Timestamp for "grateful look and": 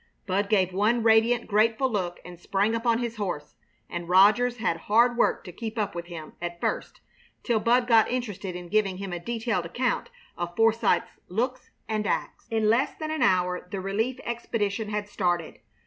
1.45-2.39